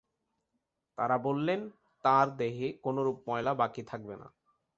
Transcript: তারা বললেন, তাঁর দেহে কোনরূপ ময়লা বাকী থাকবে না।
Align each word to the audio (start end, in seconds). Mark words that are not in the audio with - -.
তারা 0.97 1.17
বললেন, 1.17 1.61
তাঁর 2.03 2.27
দেহে 2.37 2.67
কোনরূপ 2.83 3.17
ময়লা 3.27 3.53
বাকী 3.53 3.83
থাকবে 3.83 4.15
না। 4.15 4.27